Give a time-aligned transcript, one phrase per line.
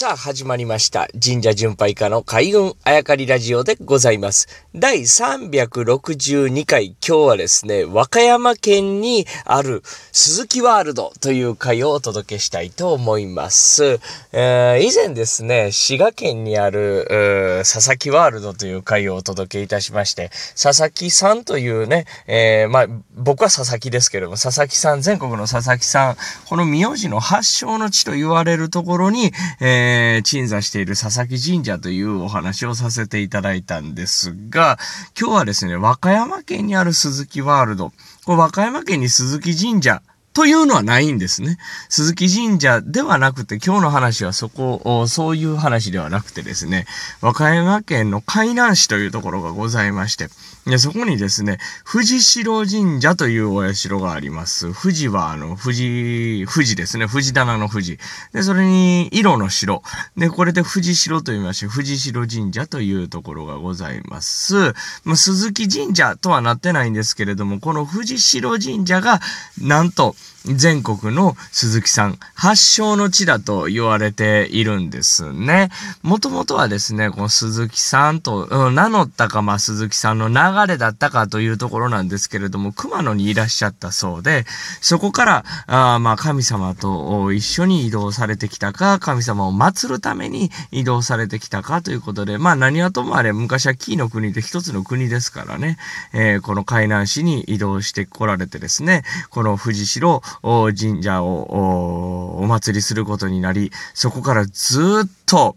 [0.00, 1.08] さあ、始まりました。
[1.22, 4.48] 神社巡拝家の海運あやかりラジオでございます。
[4.74, 14.00] 第362回、今日はですね、和歌山県にある鈴木ワールドという回をお届けしたいと思います。
[14.32, 22.86] えー、以前ですね、滋賀県にある、佐々木ワールドという回をお届けいたしまして、佐々木さんというね、えー、まあ、
[23.16, 26.16] 僕は佐々木ですけども、佐々木さん、全国の佐々木さん、
[26.48, 29.30] この名字の発祥の地と言われるところに、
[29.60, 34.78] えーえー、鎮座している佐々木神社というお話をさせていただいたんですが、
[35.18, 37.90] 今日はですね、和歌山県にある鈴木ワールド、
[38.24, 41.58] これ和歌山県に鈴木神社というのはないんですね。
[41.88, 46.86] 鈴木神社ではなくて、今日の話はそこ、そういう話ではなくてですね、
[47.20, 50.28] 和歌山県の海南市というところがございまして、
[50.66, 54.72] でそこにですね、藤代神社というお社があります。
[54.72, 57.08] 富士は、あの、富士、富士ですね。
[57.08, 57.98] 富士棚の富士。
[58.32, 59.82] で、それに、色の城。
[60.16, 64.74] で、これで富士城と言いまして、藤代神社というところがございます。
[65.04, 69.20] まあ、鈴木神社とはなってないんですけれども、この藤代神社が、
[69.58, 70.14] なんと、
[70.44, 75.70] 全国の鈴木さん発祥の地だと言われているんですね。
[76.02, 80.34] もともとはですね、この鈴木さんと、うん、名乗ったか、まあ、鈴木さんの流
[80.66, 84.46] れだったかというところなんですけれども、熊野にいらっしゃったそうで、
[84.80, 95.76] そこから、あまあ、神様と一緒に移動されてきたか、神様を祀るために移動されてきたかということで、まあ、何はともあれ、昔は紀伊の国で一つの国ですからね、
[96.14, 100.09] えー、この海南市に移動してこられてですね、この藤代
[100.42, 105.56] 神社をお祭りすることになり、そこからずっと、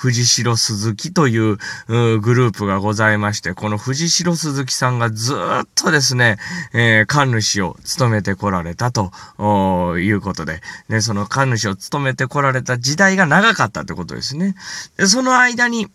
[0.00, 5.36] 藤代鈴木というグループがございまして、この藤代鈴木さんがずっ
[5.74, 6.38] とですね、
[6.72, 9.12] えー、神主を務めてこられたと
[9.98, 14.54] いうことで、ね、その神主を務めてこられた時代が長かったってことですね。
[14.96, 15.88] で、その間に、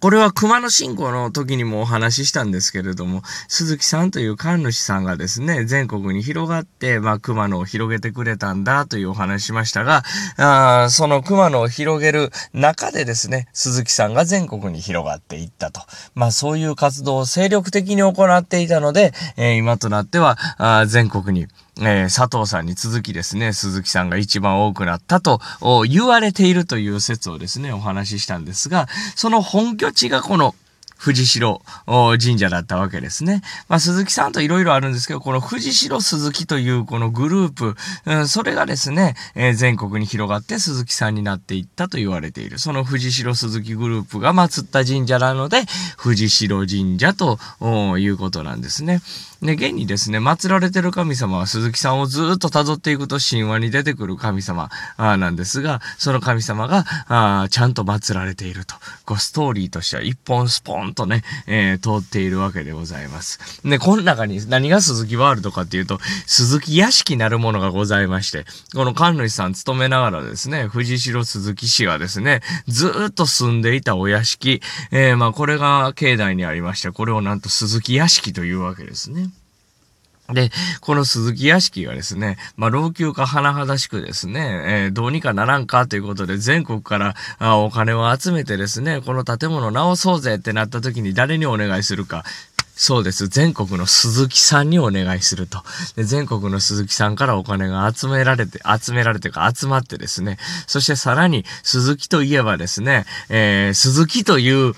[0.00, 10.04] これは熊野信仰の時にもお話ししたんですけれども、鈴木さんという神主さんがですね、全国に広がって、まあ、熊野を広げてくれたんだというお話しましたが、
[10.36, 15.80] あその熊野を広げる中でですね、鈴木さんが全国に広がっていったと。
[16.14, 21.48] まあ、そういう活動を精力的に行っていたので、えー、今となっては、あ全国に
[21.80, 25.40] えー、佐藤さんに続きですね、鈴木さんが一番多くなったと
[25.88, 30.54] 言われているという説をですね、お話ししたんですが、その本拠地がこの
[30.98, 31.62] 藤代
[32.18, 33.42] 神社だったわけですね。
[33.68, 42.58] まあ、鈴木さんといろいろあるんですけど、この藤代鈴木というこのグループ、うん、それがですね、えー、全国に広がって鈴木さんになっていったと言われている。
[42.58, 45.62] その藤代鈴木グループが祀った神社なので、
[45.96, 47.38] 藤代神社と
[47.98, 49.00] いうことなんですね。
[49.40, 58.74] で、現にですね、祀られてる神様は鈴木さんをずっと辿っていくと神話に出てくる神様なんですが、その神様があちゃんと祀られていると。
[59.04, 63.60] こうストーリーとしては一本スポンとね、えー、通っているわけでございます。
[63.64, 68.44] で、この中に何が鈴木ワールドかっていうと、鈴木屋敷なるものがございまして、
[68.74, 74.60] この神主さん勤めながらですね、藤代鈴木氏がですね、ずっと住んでいたお屋敷、
[74.90, 79.30] えー、まあこれが境内にありまして、これをなんと鈴木屋敷というわけですね。
[80.32, 80.50] で、
[80.80, 92.24] この鈴木屋敷がですね、まあ、老朽化甚だしくですね、えー、どうにかならんかということで全国からあお金を集めてですね、この建物直そうぜってなった時に誰にお願いするか、
[92.80, 93.26] そうです。
[93.26, 95.64] 全国の鈴木さんにお願いすると。
[95.96, 100.38] で全国の鈴木さんからお金が集められて、集められてか集まってですね。
[100.68, 104.74] そしてさらに鈴木といえばですね、えー、鈴木という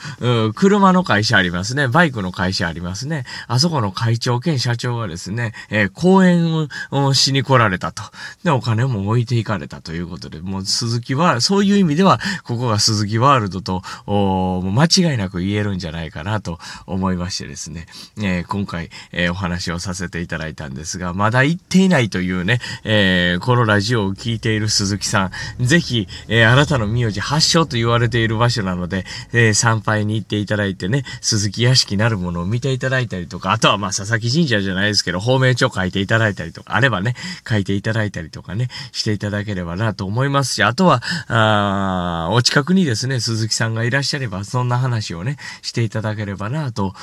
[0.54, 1.88] 車の会社ありますね。
[1.88, 3.26] バイクの会社ありますね。
[3.48, 8.02] あそこの会長兼社長がですね、えー、講演をしに来られたと。
[8.44, 17.86] で、お金も置いていかれたということで、もう鈴木は、そういう意味では、ここが鈴木ワールドと、お間違いなく言えるんじゃないかなと思いましてですね。
[18.18, 37.14] えー、今回、えー、お話をさせていただいたんですが、まだ行っていないというね、えー、このラジオを聴いている鈴木さん、ぜひ、えあなたの名字発祥と言われている場所なので、え参拝に行っていただいてね、鈴木屋敷なるものを見ていただいたりとか、あとはまあ佐々木神社じゃないですけど、方面帳書いていただいたりとか、あればね、
[37.48, 46.94] 書いていただいたりとかね、していただければなと思いますし、あとは、あお近くにですね、鈴木さんがいらっしゃれば、そんな話をね、していただければなと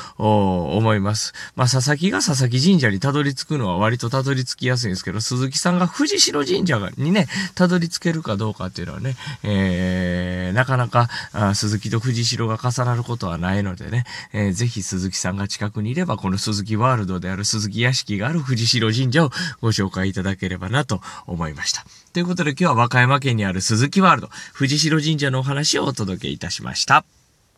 [0.78, 1.34] 思います。
[1.56, 19.32] まあ、佐々木が佐々木神社にたどり着くのは割とたどり着きやすいんですけど、鈴木さんが藤代神社にね、たどり着けるかどうかっていうのはね、えー、なかなかあ鈴木と藤代が重なることはないのでね、えー、ぜひ鈴木さんが近くにいれば、この鈴木ワールドである鈴木屋敷がある藤代神社を
[19.62, 21.86] ご紹介いただければなと思いました。
[22.14, 27.06] ということで今日は和歌山県にある鈴木ワールド、藤代神社のお話をお届けいたしました。